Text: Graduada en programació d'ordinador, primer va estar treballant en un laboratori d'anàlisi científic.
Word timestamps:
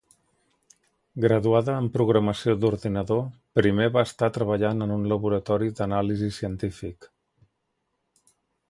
Graduada 1.25 1.75
en 1.81 1.89
programació 1.97 2.55
d'ordinador, 2.63 3.21
primer 3.61 3.91
va 3.99 4.05
estar 4.11 4.33
treballant 4.39 4.87
en 4.87 4.95
un 4.97 5.07
laboratori 5.13 5.71
d'anàlisi 5.81 6.33
científic. 6.41 7.11